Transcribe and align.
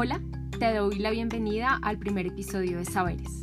Hola, 0.00 0.20
te 0.60 0.72
doy 0.74 1.00
la 1.00 1.10
bienvenida 1.10 1.76
al 1.82 1.98
primer 1.98 2.24
episodio 2.24 2.78
de 2.78 2.84
Saberes, 2.84 3.42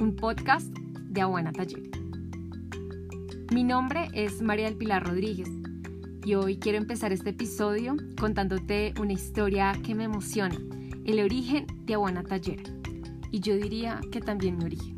un 0.00 0.16
podcast 0.16 0.66
de 0.76 1.20
Aguana 1.20 1.52
Taller. 1.52 1.84
Mi 3.52 3.62
nombre 3.62 4.08
es 4.12 4.42
María 4.42 4.64
del 4.64 4.76
Pilar 4.76 5.06
Rodríguez 5.06 5.48
y 6.24 6.34
hoy 6.34 6.56
quiero 6.56 6.78
empezar 6.78 7.12
este 7.12 7.30
episodio 7.30 7.94
contándote 8.18 8.92
una 8.98 9.12
historia 9.12 9.72
que 9.84 9.94
me 9.94 10.02
emociona, 10.02 10.56
el 11.04 11.20
origen 11.20 11.68
de 11.84 11.94
Aguana 11.94 12.24
Taller 12.24 12.60
y 13.30 13.38
yo 13.38 13.54
diría 13.54 14.00
que 14.10 14.20
también 14.20 14.58
mi 14.58 14.64
origen. 14.64 14.96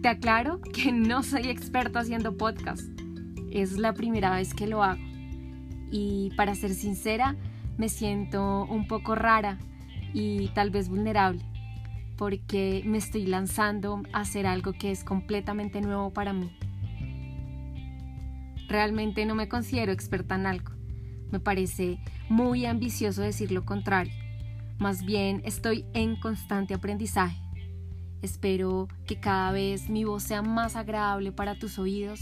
Te 0.00 0.08
aclaro 0.08 0.62
que 0.72 0.90
no 0.90 1.22
soy 1.22 1.50
experta 1.50 1.98
haciendo 1.98 2.38
podcast, 2.38 2.88
es 3.50 3.76
la 3.76 3.92
primera 3.92 4.34
vez 4.34 4.54
que 4.54 4.66
lo 4.66 4.82
hago 4.82 5.02
y 5.90 6.30
para 6.34 6.54
ser 6.54 6.72
sincera 6.72 7.36
me 7.76 7.88
siento 7.88 8.64
un 8.64 8.86
poco 8.86 9.14
rara 9.14 9.58
y 10.12 10.48
tal 10.48 10.70
vez 10.70 10.88
vulnerable 10.88 11.44
porque 12.16 12.82
me 12.84 12.98
estoy 12.98 13.26
lanzando 13.26 14.02
a 14.12 14.20
hacer 14.20 14.46
algo 14.46 14.72
que 14.72 14.90
es 14.90 15.04
completamente 15.04 15.80
nuevo 15.80 16.12
para 16.12 16.32
mí. 16.32 16.56
Realmente 18.68 19.26
no 19.26 19.34
me 19.34 19.48
considero 19.48 19.92
experta 19.92 20.34
en 20.36 20.46
algo. 20.46 20.72
Me 21.30 21.40
parece 21.40 21.98
muy 22.28 22.66
ambicioso 22.66 23.22
decir 23.22 23.50
lo 23.50 23.64
contrario. 23.64 24.12
Más 24.78 25.04
bien 25.04 25.42
estoy 25.44 25.84
en 25.92 26.16
constante 26.16 26.74
aprendizaje. 26.74 27.40
Espero 28.22 28.88
que 29.06 29.20
cada 29.20 29.52
vez 29.52 29.90
mi 29.90 30.04
voz 30.04 30.22
sea 30.22 30.42
más 30.42 30.76
agradable 30.76 31.30
para 31.30 31.58
tus 31.58 31.78
oídos 31.78 32.20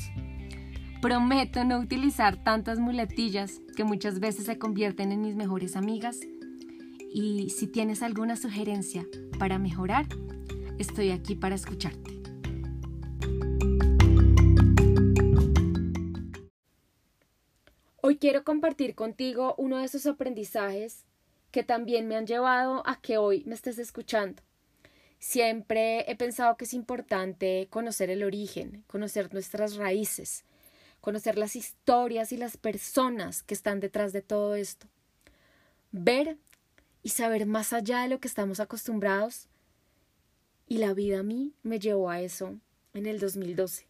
Prometo 1.02 1.65
no 1.65 1.80
utilizar 1.80 2.45
tantas 2.45 2.79
muletillas 2.79 3.61
que 3.77 3.83
muchas 3.83 4.20
veces 4.20 4.45
se 4.45 4.56
convierten 4.56 5.11
en 5.11 5.20
mis 5.20 5.34
mejores 5.34 5.75
amigas. 5.75 6.20
Y 7.12 7.50
si 7.50 7.67
tienes 7.67 8.05
alguna 8.05 8.36
sugerencia 8.36 9.05
para 9.36 9.59
mejorar, 9.59 10.06
estoy 10.78 11.11
aquí 11.11 11.34
para 11.34 11.56
escucharte. 11.56 12.22
Hoy 18.00 18.19
quiero 18.19 18.44
compartir 18.44 18.94
contigo 18.94 19.56
uno 19.59 19.78
de 19.78 19.87
esos 19.87 20.06
aprendizajes 20.06 21.05
que 21.50 21.64
también 21.64 22.06
me 22.06 22.14
han 22.14 22.28
llevado 22.28 22.87
a 22.87 23.00
que 23.00 23.19
hoy 23.19 23.42
me 23.44 23.56
estés 23.56 23.81
escuchando. 23.81 24.41
Siempre 25.19 26.09
he 26.09 26.14
pensado 26.14 26.56
que 26.56 26.64
es 26.64 26.75
importante 26.75 27.66
conocer 27.70 28.09
el 28.09 28.22
origen, 28.22 28.84
conocer 28.87 29.33
nuestras 29.33 29.75
raíces, 29.75 30.44
conocer 31.03 31.36
las 31.36 31.56
historias 31.56 32.33
y 32.33 32.36
las 32.39 32.56
personas 32.56 33.42
que 33.42 33.55
están 33.55 33.81
detrás 33.81 34.12
de 34.14 34.22
todo 34.22 34.55
esto. 34.55 34.86
Ver 35.91 36.39
y 37.03 37.11
saber 37.11 37.44
más 37.44 37.72
allá 37.72 38.03
de 38.03 38.09
lo 38.09 38.20
que 38.20 38.28
estamos 38.28 38.61
acostumbrados. 38.61 39.48
Y 40.69 40.78
la 40.78 40.94
vida 40.94 41.19
a 41.19 41.22
mí 41.25 41.53
me 41.64 41.81
llevó 41.81 42.09
a 42.09 42.20
eso 42.20 42.55
en 42.94 43.06
el 43.06 43.19
2012. 43.19 43.89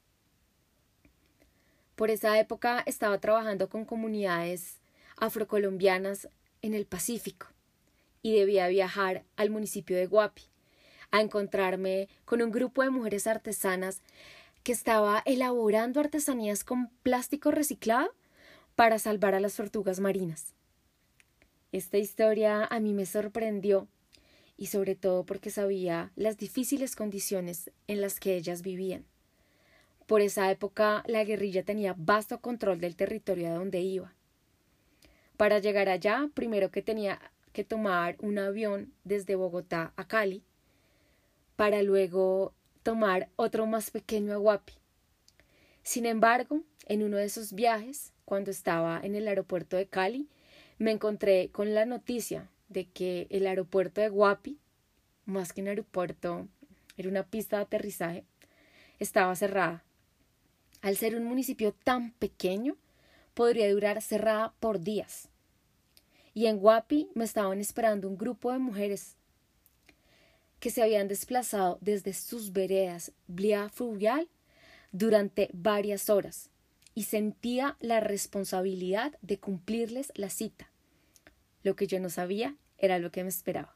Por 1.97 2.11
esa 2.11 2.41
época 2.41 2.83
estaba 2.87 3.19
trabajando 3.19 3.69
con 3.69 3.85
comunidades 3.85 4.81
afrocolombianas 5.19 6.29
en 6.63 6.73
el 6.73 6.87
Pacífico 6.87 7.47
y 8.23 8.35
debía 8.35 8.69
viajar 8.69 9.23
al 9.37 9.51
municipio 9.51 9.97
de 9.97 10.07
Guapi 10.07 10.45
a 11.11 11.21
encontrarme 11.21 12.09
con 12.25 12.41
un 12.41 12.51
grupo 12.51 12.83
de 12.83 12.89
mujeres 12.89 13.27
artesanas 13.27 14.01
que 14.63 14.73
estaba 14.73 15.23
elaborando 15.25 16.01
artesanías 16.01 16.65
con 16.65 16.89
plástico 17.03 17.51
reciclado 17.51 18.15
para 18.77 18.99
salvar 18.99 19.35
a 19.35 19.41
las 19.41 19.57
tortugas 19.57 20.01
marinas. 20.01 20.55
Esta 21.73 21.99
historia 21.99 22.65
a 22.67 22.81
mí 22.81 22.93
me 22.93 23.07
sorprendió 23.07 23.89
y 24.57 24.67
sobre 24.67 24.95
todo 24.95 25.25
porque 25.25 25.51
sabía 25.51 26.13
las 26.17 26.37
difíciles 26.37 26.95
condiciones 26.95 27.71
en 27.89 28.01
las 28.01 28.21
que 28.21 28.37
ellas 28.37 28.63
vivían. 28.63 29.05
Por 30.07 30.21
esa 30.21 30.51
época 30.51 31.03
la 31.07 31.25
guerrilla 31.25 31.65
tenía 31.65 31.95
vasto 31.97 32.41
control 32.41 32.81
del 32.81 32.97
territorio 32.97 33.49
a 33.49 33.55
donde 33.55 33.81
iba. 33.81 34.15
Para 35.37 35.59
llegar 35.59 35.89
allá, 35.89 36.29
primero 36.35 36.71
que 36.71 36.83
tenía 36.83 37.21
que 37.53 37.65
tomar 37.65 38.17
un 38.21 38.39
avión 38.39 38.93
desde 39.05 39.35
Bogotá 39.35 39.93
a 39.97 40.07
Cali, 40.07 40.45
para 41.57 41.83
luego 41.83 42.55
tomar 42.83 43.29
otro 43.37 43.67
más 43.67 43.91
pequeño 43.91 44.33
a 44.33 44.37
Guapi. 44.37 44.73
Sin 45.83 46.07
embargo, 46.07 46.63
en 46.87 47.03
uno 47.03 47.17
de 47.17 47.25
esos 47.25 47.53
viajes, 47.53 48.13
cuando 48.25 48.51
estaba 48.51 49.01
en 49.03 49.15
el 49.15 49.29
aeropuerto 49.29 49.77
de 49.77 49.87
Cali, 49.87 50.29
me 50.79 50.91
encontré 50.91 51.51
con 51.51 51.75
la 51.75 51.87
noticia 51.87 52.49
de 52.69 52.87
que 52.87 53.27
el 53.31 53.47
aeropuerto 53.47 54.01
de 54.01 54.09
Guapi, 54.09 54.59
más 55.27 55.53
que 55.53 55.61
un 55.61 55.69
aeropuerto, 55.69 56.49
era 56.97 57.09
una 57.09 57.25
pista 57.25 57.57
de 57.57 57.63
aterrizaje, 57.63 58.25
estaba 58.99 59.35
cerrada. 59.37 59.85
Al 60.81 60.97
ser 60.97 61.15
un 61.15 61.25
municipio 61.25 61.73
tan 61.73 62.13
pequeño, 62.13 62.77
podría 63.35 63.71
durar 63.73 64.03
cerrada 64.03 64.53
por 64.61 64.81
días. 64.81 65.29
Y 66.35 66.47
en 66.47 66.59
Guapi 66.59 67.11
me 67.15 67.25
estaban 67.25 67.61
esperando 67.61 68.09
un 68.09 68.17
grupo 68.17 68.53
de 68.53 68.59
mujeres 68.59 69.17
que 70.63 70.71
se 70.71 70.81
habían 70.81 71.09
desplazado 71.09 71.77
desde 71.81 72.13
sus 72.13 72.53
veredas 72.53 73.11
vía 73.27 73.69
fluvial 73.69 74.29
durante 74.93 75.51
varias 75.53 76.09
horas 76.09 76.51
y 76.95 77.03
sentía 77.03 77.77
la 77.81 77.99
responsabilidad 77.99 79.19
de 79.23 79.41
cumplirles 79.41 80.13
la 80.15 80.31
cita. 80.31 80.71
Lo 81.65 81.75
que 81.75 81.89
yo 81.89 81.99
no 81.99 82.11
sabía 82.11 82.55
era 82.79 83.01
lo 83.01 83.11
que 83.11 83.25
me 83.25 83.29
esperaba. 83.29 83.75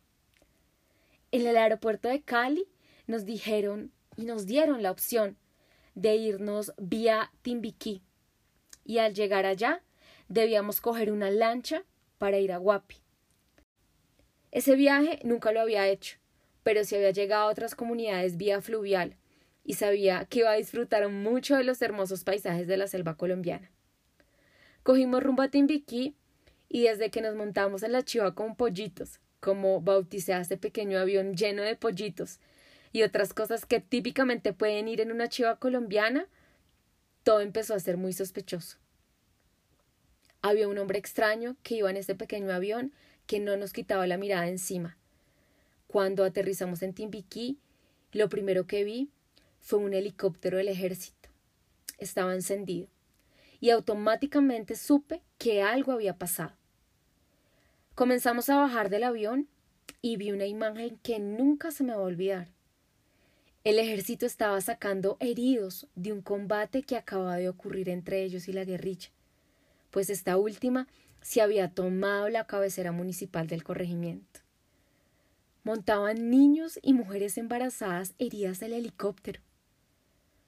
En 1.32 1.44
el 1.44 1.56
aeropuerto 1.56 2.06
de 2.06 2.22
Cali 2.22 2.68
nos 3.08 3.24
dijeron 3.24 3.90
y 4.16 4.22
nos 4.22 4.46
dieron 4.46 4.84
la 4.84 4.92
opción 4.92 5.36
de 5.96 6.14
irnos 6.14 6.72
vía 6.78 7.32
Timbiquí 7.42 8.00
y 8.84 8.98
al 8.98 9.12
llegar 9.12 9.44
allá 9.44 9.82
debíamos 10.28 10.80
coger 10.80 11.10
una 11.10 11.32
lancha 11.32 11.82
para 12.18 12.38
ir 12.38 12.52
a 12.52 12.58
Guapi. 12.58 12.98
Ese 14.52 14.76
viaje 14.76 15.18
nunca 15.24 15.50
lo 15.50 15.60
había 15.60 15.88
hecho 15.88 16.18
pero 16.66 16.82
si 16.82 16.96
había 16.96 17.12
llegado 17.12 17.44
a 17.44 17.52
otras 17.52 17.76
comunidades 17.76 18.38
vía 18.38 18.60
fluvial 18.60 19.14
y 19.62 19.74
sabía 19.74 20.24
que 20.24 20.40
iba 20.40 20.50
a 20.50 20.56
disfrutar 20.56 21.08
mucho 21.08 21.54
de 21.54 21.62
los 21.62 21.80
hermosos 21.80 22.24
paisajes 22.24 22.66
de 22.66 22.76
la 22.76 22.88
selva 22.88 23.16
colombiana. 23.16 23.70
Cogimos 24.82 25.22
rumbo 25.22 25.42
a 25.42 25.48
Timbiquí 25.48 26.16
y 26.68 26.82
desde 26.82 27.12
que 27.12 27.20
nos 27.20 27.36
montamos 27.36 27.84
en 27.84 27.92
la 27.92 28.02
chiva 28.02 28.34
con 28.34 28.56
pollitos, 28.56 29.20
como 29.38 29.80
bauticé 29.80 30.34
a 30.34 30.40
este 30.40 30.56
pequeño 30.56 30.98
avión 30.98 31.36
lleno 31.36 31.62
de 31.62 31.76
pollitos 31.76 32.40
y 32.90 33.04
otras 33.04 33.32
cosas 33.32 33.64
que 33.64 33.78
típicamente 33.78 34.52
pueden 34.52 34.88
ir 34.88 35.00
en 35.00 35.12
una 35.12 35.28
chiva 35.28 35.60
colombiana, 35.60 36.26
todo 37.22 37.42
empezó 37.42 37.74
a 37.74 37.78
ser 37.78 37.96
muy 37.96 38.12
sospechoso. 38.12 38.78
Había 40.42 40.66
un 40.66 40.78
hombre 40.78 40.98
extraño 40.98 41.54
que 41.62 41.76
iba 41.76 41.90
en 41.90 41.96
este 41.96 42.16
pequeño 42.16 42.52
avión 42.52 42.92
que 43.28 43.38
no 43.38 43.56
nos 43.56 43.72
quitaba 43.72 44.08
la 44.08 44.16
mirada 44.16 44.48
encima 44.48 44.98
cuando 45.96 46.24
aterrizamos 46.24 46.82
en 46.82 46.92
Timbiquí, 46.92 47.58
lo 48.12 48.28
primero 48.28 48.66
que 48.66 48.84
vi 48.84 49.08
fue 49.60 49.78
un 49.78 49.94
helicóptero 49.94 50.58
del 50.58 50.68
ejército. 50.68 51.30
Estaba 51.96 52.34
encendido 52.34 52.88
y 53.60 53.70
automáticamente 53.70 54.76
supe 54.76 55.22
que 55.38 55.62
algo 55.62 55.92
había 55.92 56.18
pasado. 56.18 56.52
Comenzamos 57.94 58.50
a 58.50 58.58
bajar 58.58 58.90
del 58.90 59.04
avión 59.04 59.48
y 60.02 60.18
vi 60.18 60.32
una 60.32 60.44
imagen 60.44 60.98
que 61.02 61.18
nunca 61.18 61.70
se 61.70 61.82
me 61.82 61.94
va 61.94 62.00
a 62.00 62.04
olvidar. 62.04 62.50
El 63.64 63.78
ejército 63.78 64.26
estaba 64.26 64.60
sacando 64.60 65.16
heridos 65.18 65.88
de 65.94 66.12
un 66.12 66.20
combate 66.20 66.82
que 66.82 66.96
acababa 66.96 67.38
de 67.38 67.48
ocurrir 67.48 67.88
entre 67.88 68.22
ellos 68.22 68.48
y 68.48 68.52
la 68.52 68.66
guerrilla, 68.66 69.08
pues 69.90 70.10
esta 70.10 70.36
última 70.36 70.88
se 71.22 71.40
había 71.40 71.70
tomado 71.70 72.28
la 72.28 72.46
cabecera 72.46 72.92
municipal 72.92 73.46
del 73.46 73.64
corregimiento 73.64 74.45
montaban 75.66 76.30
niños 76.30 76.78
y 76.80 76.92
mujeres 76.92 77.36
embarazadas 77.36 78.14
heridas 78.20 78.60
del 78.60 78.72
helicóptero. 78.72 79.40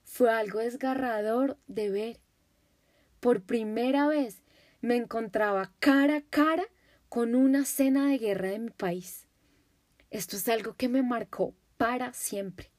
Fue 0.04 0.32
algo 0.32 0.60
desgarrador 0.60 1.58
de 1.66 1.90
ver. 1.90 2.20
Por 3.18 3.42
primera 3.42 4.06
vez 4.06 4.44
me 4.80 4.94
encontraba 4.94 5.72
cara 5.80 6.18
a 6.18 6.22
cara 6.22 6.62
con 7.08 7.34
una 7.34 7.62
escena 7.62 8.06
de 8.06 8.18
guerra 8.18 8.50
de 8.50 8.60
mi 8.60 8.70
país. 8.70 9.26
Esto 10.12 10.36
es 10.36 10.48
algo 10.48 10.74
que 10.74 10.88
me 10.88 11.02
marcó 11.02 11.52
para 11.78 12.12
siempre. 12.12 12.70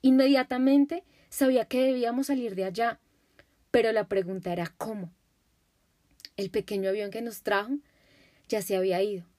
Inmediatamente 0.00 1.02
sabía 1.28 1.64
que 1.64 1.82
debíamos 1.82 2.28
salir 2.28 2.54
de 2.54 2.66
allá, 2.66 3.00
pero 3.72 3.90
la 3.90 4.06
pregunta 4.06 4.52
era 4.52 4.72
cómo. 4.78 5.12
El 6.36 6.52
pequeño 6.52 6.90
avión 6.90 7.10
que 7.10 7.20
nos 7.20 7.42
trajo 7.42 7.78
ya 8.46 8.62
se 8.62 8.76
había 8.76 9.02
ido 9.02 9.31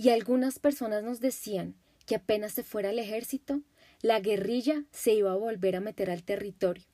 y 0.00 0.08
algunas 0.08 0.58
personas 0.58 1.04
nos 1.04 1.20
decían 1.20 1.74
que 2.06 2.14
apenas 2.14 2.52
se 2.54 2.62
fuera 2.62 2.88
el 2.88 2.98
ejército, 2.98 3.60
la 4.00 4.18
guerrilla 4.18 4.84
se 4.92 5.12
iba 5.12 5.30
a 5.30 5.36
volver 5.36 5.76
a 5.76 5.80
meter 5.80 6.10
al 6.10 6.22
territorio. 6.22 6.86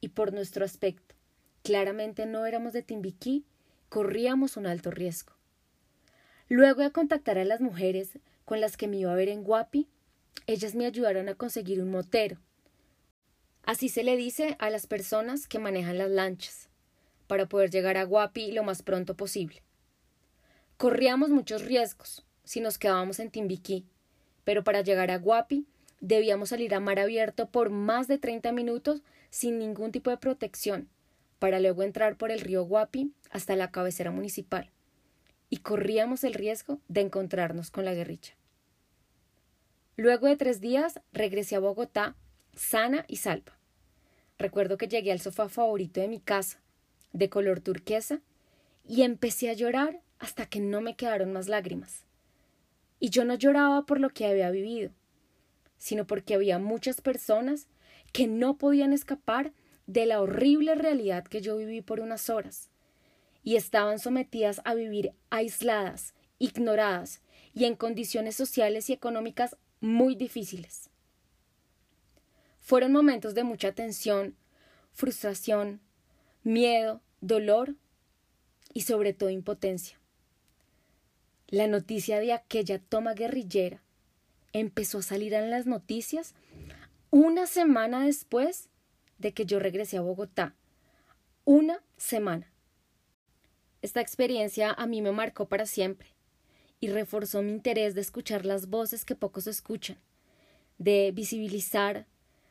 Y 0.00 0.08
por 0.08 0.32
nuestro 0.32 0.64
aspecto, 0.64 1.14
claramente 1.62 2.24
no 2.24 2.46
éramos 2.46 2.72
de 2.72 2.82
Timbiquí, 2.82 3.44
corríamos 3.90 4.56
un 4.56 4.66
alto 4.66 4.90
riesgo. 4.90 5.34
Luego 6.48 6.80
de 6.80 6.92
contactar 6.92 7.36
a 7.36 7.44
las 7.44 7.60
mujeres 7.60 8.18
con 8.46 8.62
las 8.62 8.78
que 8.78 8.88
me 8.88 8.96
iba 8.96 9.12
a 9.12 9.16
ver 9.16 9.28
en 9.28 9.44
Guapi, 9.44 9.86
ellas 10.46 10.74
me 10.74 10.86
ayudaron 10.86 11.28
a 11.28 11.34
conseguir 11.34 11.82
un 11.82 11.90
motero. 11.90 12.38
Así 13.64 13.90
se 13.90 14.02
le 14.02 14.16
dice 14.16 14.56
a 14.60 14.70
las 14.70 14.86
personas 14.86 15.46
que 15.46 15.58
manejan 15.58 15.98
las 15.98 16.10
lanchas, 16.10 16.70
para 17.26 17.50
poder 17.50 17.70
llegar 17.70 17.98
a 17.98 18.04
Guapi 18.04 18.52
lo 18.52 18.64
más 18.64 18.80
pronto 18.80 19.14
posible. 19.14 19.62
Corríamos 20.78 21.28
muchos 21.28 21.66
riesgos 21.66 22.24
si 22.50 22.58
nos 22.58 22.78
quedábamos 22.78 23.20
en 23.20 23.30
Timbiquí, 23.30 23.86
pero 24.42 24.64
para 24.64 24.80
llegar 24.80 25.12
a 25.12 25.18
Guapi 25.18 25.68
debíamos 26.00 26.48
salir 26.48 26.74
a 26.74 26.80
mar 26.80 26.98
abierto 26.98 27.48
por 27.48 27.70
más 27.70 28.08
de 28.08 28.18
30 28.18 28.50
minutos 28.50 29.02
sin 29.30 29.56
ningún 29.56 29.92
tipo 29.92 30.10
de 30.10 30.16
protección, 30.16 30.88
para 31.38 31.60
luego 31.60 31.84
entrar 31.84 32.16
por 32.16 32.32
el 32.32 32.40
río 32.40 32.64
Guapi 32.64 33.12
hasta 33.30 33.54
la 33.54 33.70
cabecera 33.70 34.10
municipal. 34.10 34.68
Y 35.48 35.58
corríamos 35.58 36.24
el 36.24 36.34
riesgo 36.34 36.80
de 36.88 37.02
encontrarnos 37.02 37.70
con 37.70 37.84
la 37.84 37.94
guerrilla. 37.94 38.34
Luego 39.96 40.26
de 40.26 40.36
tres 40.36 40.60
días 40.60 40.98
regresé 41.12 41.54
a 41.54 41.60
Bogotá 41.60 42.16
sana 42.56 43.04
y 43.06 43.18
salva. 43.18 43.56
Recuerdo 44.38 44.76
que 44.76 44.88
llegué 44.88 45.12
al 45.12 45.20
sofá 45.20 45.48
favorito 45.48 46.00
de 46.00 46.08
mi 46.08 46.18
casa, 46.18 46.58
de 47.12 47.30
color 47.30 47.60
turquesa, 47.60 48.22
y 48.84 49.02
empecé 49.02 49.50
a 49.50 49.52
llorar 49.52 50.00
hasta 50.18 50.46
que 50.46 50.58
no 50.58 50.80
me 50.80 50.96
quedaron 50.96 51.32
más 51.32 51.46
lágrimas. 51.46 52.09
Y 53.00 53.10
yo 53.10 53.24
no 53.24 53.34
lloraba 53.34 53.86
por 53.86 53.98
lo 53.98 54.10
que 54.10 54.26
había 54.26 54.50
vivido, 54.50 54.92
sino 55.78 56.06
porque 56.06 56.34
había 56.34 56.58
muchas 56.58 57.00
personas 57.00 57.66
que 58.12 58.28
no 58.28 58.58
podían 58.58 58.92
escapar 58.92 59.52
de 59.86 60.06
la 60.06 60.20
horrible 60.20 60.74
realidad 60.76 61.24
que 61.24 61.40
yo 61.40 61.56
viví 61.56 61.80
por 61.80 62.00
unas 62.00 62.30
horas, 62.30 62.70
y 63.42 63.56
estaban 63.56 63.98
sometidas 63.98 64.60
a 64.64 64.74
vivir 64.74 65.12
aisladas, 65.30 66.14
ignoradas 66.38 67.22
y 67.54 67.64
en 67.64 67.74
condiciones 67.74 68.36
sociales 68.36 68.90
y 68.90 68.92
económicas 68.92 69.56
muy 69.80 70.14
difíciles. 70.14 70.90
Fueron 72.60 72.92
momentos 72.92 73.34
de 73.34 73.44
mucha 73.44 73.72
tensión, 73.72 74.36
frustración, 74.92 75.80
miedo, 76.42 77.00
dolor 77.20 77.74
y 78.72 78.82
sobre 78.82 79.12
todo 79.12 79.30
impotencia. 79.30 79.99
La 81.50 81.66
noticia 81.66 82.20
de 82.20 82.32
aquella 82.32 82.78
toma 82.78 83.14
guerrillera 83.14 83.82
empezó 84.52 84.98
a 84.98 85.02
salir 85.02 85.34
en 85.34 85.50
las 85.50 85.66
noticias 85.66 86.36
una 87.10 87.48
semana 87.48 88.04
después 88.06 88.68
de 89.18 89.32
que 89.32 89.46
yo 89.46 89.58
regresé 89.58 89.96
a 89.96 90.00
Bogotá. 90.00 90.54
Una 91.44 91.82
semana. 91.96 92.52
Esta 93.82 94.00
experiencia 94.00 94.70
a 94.70 94.86
mí 94.86 95.02
me 95.02 95.10
marcó 95.10 95.48
para 95.48 95.66
siempre 95.66 96.14
y 96.78 96.86
reforzó 96.86 97.42
mi 97.42 97.50
interés 97.50 97.96
de 97.96 98.02
escuchar 98.02 98.46
las 98.46 98.68
voces 98.68 99.04
que 99.04 99.16
pocos 99.16 99.48
escuchan, 99.48 99.98
de 100.78 101.10
visibilizar 101.12 102.06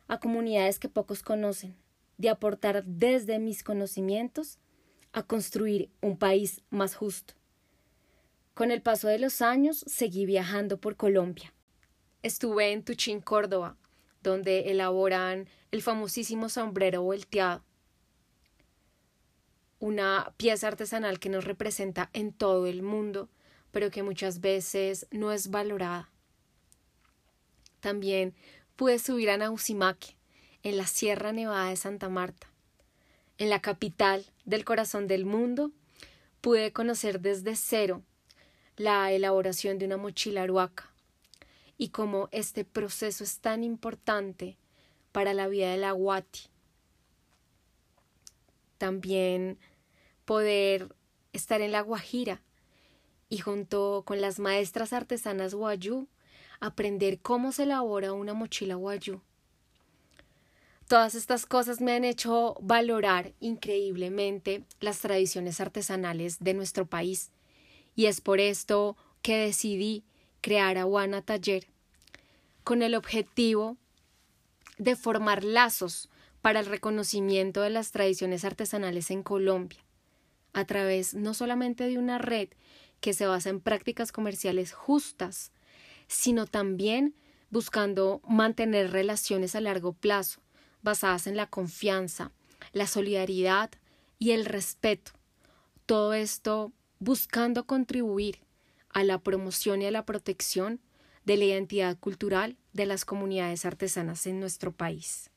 a 0.09 0.19
comunidades 0.19 0.77
que 0.77 0.89
pocos 0.89 1.23
conocen, 1.23 1.73
de 2.17 2.27
aportar 2.27 2.83
desde 2.83 3.39
mis 3.39 3.63
conocimientos 3.63 4.57
a 5.13 5.23
construir 5.23 5.89
un 6.01 6.17
país 6.17 6.63
más 6.69 6.95
justo. 6.95 7.38
Con 8.59 8.71
el 8.71 8.81
paso 8.81 9.07
de 9.07 9.19
los 9.19 9.41
años 9.41 9.85
seguí 9.87 10.25
viajando 10.25 10.81
por 10.81 10.97
Colombia. 10.97 11.53
Estuve 12.23 12.73
en 12.73 12.83
Tuchín, 12.83 13.21
Córdoba, 13.21 13.77
donde 14.21 14.69
elaboran 14.69 15.47
el 15.71 15.81
famosísimo 15.81 16.49
sombrero 16.49 17.01
volteado, 17.01 17.63
una 19.79 20.33
pieza 20.35 20.67
artesanal 20.67 21.19
que 21.19 21.29
nos 21.29 21.45
representa 21.45 22.09
en 22.11 22.33
todo 22.33 22.67
el 22.67 22.81
mundo, 22.81 23.29
pero 23.71 23.91
que 23.91 24.03
muchas 24.03 24.41
veces 24.41 25.07
no 25.09 25.31
es 25.31 25.51
valorada. 25.51 26.11
También 27.79 28.35
pude 28.75 28.99
subir 28.99 29.29
a 29.29 29.37
Nausimaque, 29.37 30.17
en 30.63 30.75
la 30.75 30.85
Sierra 30.85 31.31
Nevada 31.31 31.69
de 31.69 31.77
Santa 31.77 32.09
Marta. 32.09 32.51
En 33.37 33.49
la 33.49 33.61
capital 33.61 34.25
del 34.43 34.65
corazón 34.65 35.07
del 35.07 35.23
mundo, 35.25 35.71
pude 36.41 36.73
conocer 36.73 37.21
desde 37.21 37.55
cero 37.55 38.03
la 38.79 39.11
elaboración 39.11 39.77
de 39.77 39.85
una 39.85 39.97
mochila 39.97 40.43
aruaca 40.43 40.89
y 41.77 41.89
cómo 41.89 42.29
este 42.31 42.63
proceso 42.63 43.25
es 43.25 43.39
tan 43.39 43.61
importante 43.61 44.57
para 45.11 45.33
la 45.33 45.49
vida 45.49 45.69
de 45.69 45.77
la 45.77 45.91
Guati. 45.91 46.43
También 48.77 49.59
poder 50.23 50.95
estar 51.33 51.59
en 51.59 51.73
la 51.73 51.81
Guajira 51.81 52.41
y 53.27 53.39
junto 53.39 54.03
con 54.05 54.21
las 54.21 54.39
maestras 54.39 54.93
artesanas 54.93 55.53
guayú 55.53 56.07
aprender 56.61 57.19
cómo 57.19 57.51
se 57.51 57.63
elabora 57.63 58.13
una 58.13 58.33
mochila 58.33 58.75
guayú. 58.75 59.19
Todas 60.87 61.15
estas 61.15 61.45
cosas 61.45 61.81
me 61.81 61.91
han 61.91 62.05
hecho 62.05 62.55
valorar 62.61 63.33
increíblemente 63.41 64.63
las 64.79 64.99
tradiciones 64.99 65.59
artesanales 65.59 66.39
de 66.39 66.53
nuestro 66.53 66.85
país 66.85 67.29
y 67.99 68.05
es 68.05 68.21
por 68.21 68.39
esto 68.39 68.95
que 69.21 69.35
decidí 69.35 70.05
crear 70.39 70.77
Aguana 70.77 71.21
Taller 71.21 71.67
con 72.63 72.81
el 72.81 72.95
objetivo 72.95 73.75
de 74.77 74.95
formar 74.95 75.43
lazos 75.43 76.07
para 76.41 76.61
el 76.61 76.67
reconocimiento 76.67 77.59
de 77.59 77.71
las 77.71 77.91
tradiciones 77.91 78.45
artesanales 78.45 79.11
en 79.11 79.21
Colombia 79.21 79.83
a 80.53 80.63
través 80.63 81.13
no 81.13 81.33
solamente 81.33 81.89
de 81.89 81.97
una 81.97 82.19
red 82.19 82.47
que 83.01 83.11
se 83.11 83.27
basa 83.27 83.49
en 83.49 83.59
prácticas 83.59 84.13
comerciales 84.13 84.71
justas, 84.71 85.51
sino 86.07 86.47
también 86.47 87.15
buscando 87.49 88.21
mantener 88.25 88.91
relaciones 88.91 89.55
a 89.55 89.59
largo 89.59 89.91
plazo, 89.91 90.39
basadas 90.81 91.27
en 91.27 91.35
la 91.35 91.47
confianza, 91.47 92.31
la 92.71 92.87
solidaridad 92.87 93.71
y 94.19 94.31
el 94.31 94.45
respeto. 94.45 95.11
Todo 95.85 96.13
esto 96.13 96.71
buscando 96.99 97.65
contribuir 97.65 98.41
a 98.89 99.03
la 99.03 99.19
promoción 99.19 99.81
y 99.81 99.85
a 99.85 99.91
la 99.91 100.05
protección 100.05 100.81
de 101.25 101.37
la 101.37 101.45
identidad 101.45 101.97
cultural 101.97 102.57
de 102.73 102.85
las 102.85 103.05
comunidades 103.05 103.65
artesanas 103.65 104.27
en 104.27 104.39
nuestro 104.39 104.71
país. 104.73 105.31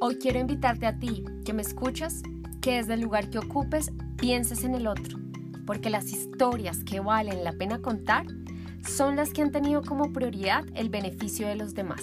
Hoy 0.00 0.16
quiero 0.16 0.38
invitarte 0.38 0.86
a 0.86 0.98
ti, 0.98 1.24
que 1.44 1.52
me 1.52 1.62
escuchas, 1.62 2.22
que 2.62 2.76
desde 2.76 2.94
el 2.94 3.00
lugar 3.00 3.30
que 3.30 3.38
ocupes 3.38 3.90
pienses 4.16 4.64
en 4.64 4.74
el 4.74 4.86
otro, 4.86 5.18
porque 5.66 5.90
las 5.90 6.06
historias 6.06 6.84
que 6.84 7.00
valen 7.00 7.44
la 7.44 7.52
pena 7.52 7.80
contar 7.80 8.26
son 8.86 9.16
las 9.16 9.32
que 9.32 9.42
han 9.42 9.52
tenido 9.52 9.82
como 9.82 10.12
prioridad 10.12 10.64
el 10.74 10.88
beneficio 10.88 11.46
de 11.48 11.56
los 11.56 11.74
demás. 11.74 12.02